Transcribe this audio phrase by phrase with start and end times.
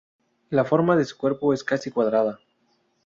[0.49, 2.39] La forma de su cuerpo es casi cuadrada.